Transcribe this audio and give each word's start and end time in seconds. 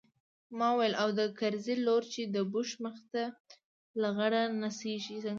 ما 0.57 0.69
وويل 0.73 0.93
او 1.01 1.09
د 1.19 1.21
کرزي 1.39 1.75
لور 1.85 2.03
چې 2.13 2.21
د 2.35 2.37
بوش 2.51 2.69
مخې 2.83 3.05
ته 3.13 3.23
لغړه 4.01 4.41
نڅېږي 4.61 5.17
څنګه. 5.23 5.29